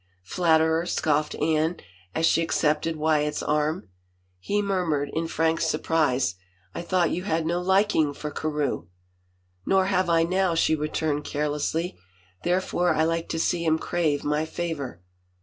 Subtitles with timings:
[0.35, 1.75] "Flatterer I" scoffed Anne,
[2.15, 3.89] as she accepted Wyatt's arm.
[4.39, 6.37] He murmured, in frank surprise,"
[6.73, 8.87] I thought you had no liking for Carewe?""
[9.67, 11.99] Nor have I now," she returned carelessly."
[12.43, 15.03] There fore I like to see him crave my favor."